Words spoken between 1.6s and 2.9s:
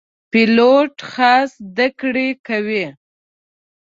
زده کړې کوي.